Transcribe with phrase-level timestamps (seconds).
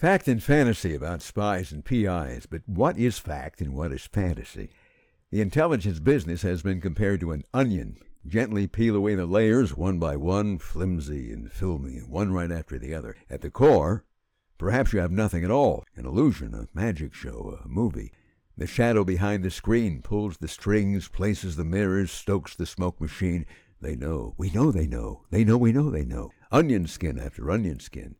[0.00, 4.70] Fact and fantasy about spies and PIs, but what is fact and what is fantasy?
[5.30, 7.98] The intelligence business has been compared to an onion.
[8.26, 12.94] Gently peel away the layers one by one, flimsy and filmy, one right after the
[12.94, 13.14] other.
[13.28, 14.06] At the core,
[14.56, 18.10] perhaps you have nothing at all an illusion, a magic show, a movie.
[18.56, 23.44] The shadow behind the screen pulls the strings, places the mirrors, stokes the smoke machine.
[23.82, 24.34] They know.
[24.38, 25.24] We know they know.
[25.28, 26.30] They know we know they know.
[26.50, 28.16] Onion skin after onion skin.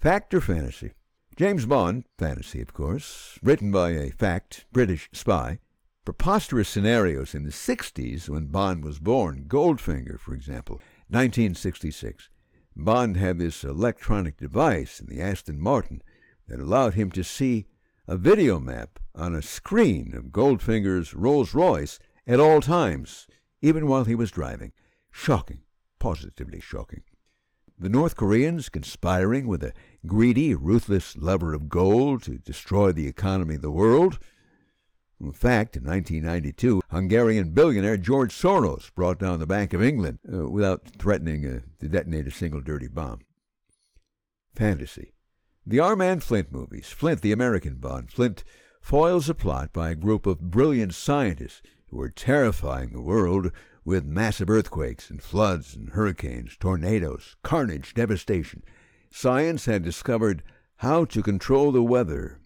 [0.00, 0.92] Fact or fantasy?
[1.34, 5.58] James Bond, fantasy, of course, written by a fact British spy.
[6.04, 9.46] Preposterous scenarios in the 60s when Bond was born.
[9.48, 10.76] Goldfinger, for example,
[11.08, 12.28] 1966.
[12.76, 16.02] Bond had this electronic device in the Aston Martin
[16.48, 17.66] that allowed him to see
[18.06, 23.26] a video map on a screen of Goldfinger's Rolls Royce at all times,
[23.62, 24.72] even while he was driving.
[25.10, 25.62] Shocking,
[25.98, 27.04] positively shocking.
[27.78, 29.72] The North Koreans conspiring with a
[30.06, 34.18] greedy, ruthless lover of gold to destroy the economy of the world.
[35.20, 40.48] In fact, in 1992, Hungarian billionaire George Soros brought down the Bank of England uh,
[40.48, 43.20] without threatening uh, to detonate a single dirty bomb.
[44.54, 45.12] Fantasy.
[45.64, 46.88] The Our Man Flint movies.
[46.88, 48.10] Flint, the American Bond.
[48.10, 48.42] Flint
[48.80, 53.52] foils a plot by a group of brilliant scientists who are terrifying the world
[53.84, 58.62] with massive earthquakes and floods and hurricanes, tornadoes, carnage, devastation.
[59.10, 60.42] Science had discovered
[60.76, 62.40] how to control the weather.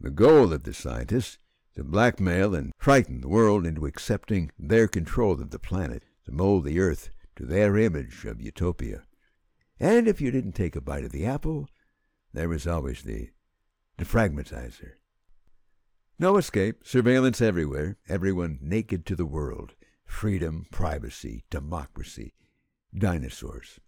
[0.00, 1.38] The goal of the scientists
[1.74, 6.64] to blackmail and frighten the world into accepting their control of the planet, to mold
[6.64, 9.04] the earth to their image of utopia.
[9.78, 11.68] And if you didn't take a bite of the apple,
[12.32, 13.30] there was always the
[13.98, 14.92] defragmentizer.
[16.18, 19.74] No escape, surveillance everywhere, everyone naked to the world
[20.06, 22.32] freedom, privacy, democracy,
[22.96, 23.80] dinosaurs.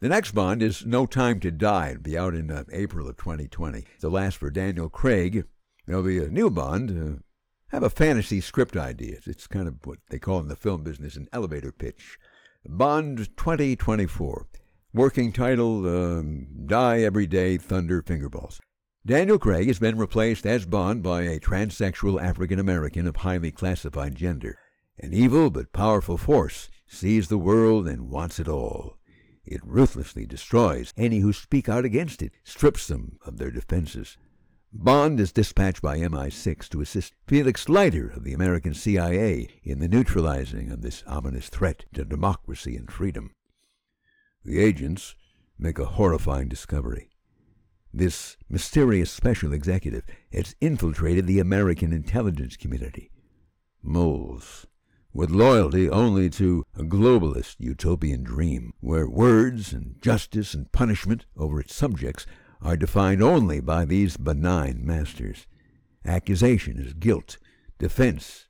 [0.00, 1.90] The next Bond is No Time to Die.
[1.90, 3.84] It'll be out in uh, April of 2020.
[4.00, 5.44] The last for Daniel Craig.
[5.86, 6.90] There'll be a new Bond.
[6.90, 7.22] Uh,
[7.68, 9.18] have a fantasy script idea.
[9.26, 12.18] It's kind of what they call in the film business an elevator pitch.
[12.66, 14.48] Bond 2024.
[14.92, 18.58] Working title um, Die Every Day Thunder Fingerballs.
[19.06, 24.14] Daniel Craig has been replaced as Bond by a transsexual African American of highly classified
[24.14, 24.58] gender.
[25.02, 28.98] An evil but powerful force sees the world and wants it all.
[29.44, 34.16] It ruthlessly destroys any who speak out against it, strips them of their defenses.
[34.72, 39.88] Bond is dispatched by MI6 to assist Felix Leiter of the American CIA in the
[39.88, 43.32] neutralizing of this ominous threat to democracy and freedom.
[44.44, 45.16] The agents
[45.58, 47.10] make a horrifying discovery.
[47.92, 53.10] This mysterious special executive has infiltrated the American intelligence community.
[53.82, 54.66] Moles
[55.12, 61.60] with loyalty only to a globalist utopian dream, where words and justice and punishment over
[61.60, 62.26] its subjects
[62.60, 65.46] are defined only by these benign masters.
[66.04, 67.38] Accusation is guilt,
[67.78, 68.46] defense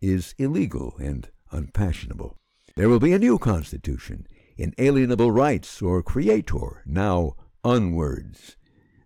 [0.00, 2.36] is illegal and unpassionable.
[2.76, 7.34] There will be a new constitution, inalienable rights or creator, now
[7.64, 8.56] unwords.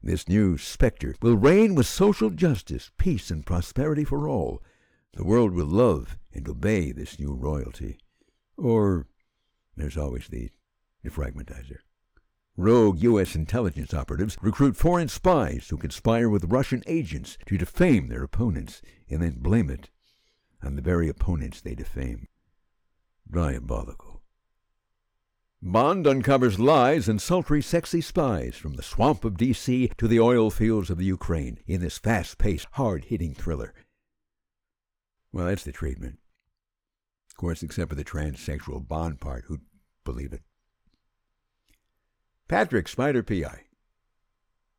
[0.02, 4.62] This new specter will reign with social justice, peace, and prosperity for all.
[5.14, 7.98] The world will love and obey this new royalty.
[8.56, 9.06] Or
[9.76, 10.50] there's always the
[11.04, 11.78] defragmentizer.
[12.56, 13.34] Rogue U.S.
[13.34, 19.22] intelligence operatives recruit foreign spies who conspire with Russian agents to defame their opponents and
[19.22, 19.90] then blame it
[20.62, 22.28] on the very opponents they defame.
[23.30, 24.20] Diabolical.
[25.62, 29.92] Bond uncovers lies and sultry, sexy spies from the swamp of D.C.
[29.98, 33.74] to the oil fields of the Ukraine in this fast paced, hard hitting thriller.
[35.32, 36.18] Well, that's the treatment.
[37.30, 39.62] Of course, except for the transsexual Bond part, who'd
[40.04, 40.42] believe it.
[42.48, 43.62] Patrick, Spider PI.